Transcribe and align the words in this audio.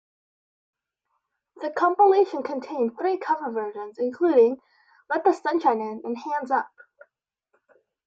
The 1.57 1.69
compilation 1.69 2.41
contained 2.41 2.97
three 2.97 3.17
cover 3.19 3.51
versions, 3.51 3.99
including 3.99 4.59
"Let 5.11 5.23
The 5.23 5.31
Sunshine 5.31 5.79
In" 5.79 6.01
and 6.03 6.17
"Hands 6.17 6.49
Up". 6.49 6.71